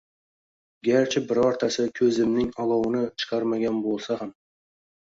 Garchi 0.87 1.21
birortasi 1.33 1.87
koʻzimning 2.01 2.51
olovini 2.65 3.07
chiqarmagan 3.23 3.83
boʻlsa 3.87 4.21
ham! 4.25 4.39